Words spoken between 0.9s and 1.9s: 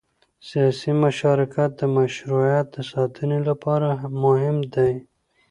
مشارکت د